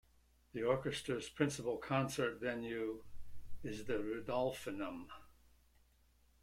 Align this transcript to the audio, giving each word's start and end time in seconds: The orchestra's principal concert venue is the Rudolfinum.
The 0.53 0.63
orchestra's 0.63 1.29
principal 1.29 1.77
concert 1.77 2.39
venue 2.39 3.03
is 3.63 3.85
the 3.85 3.99
Rudolfinum. 3.99 5.09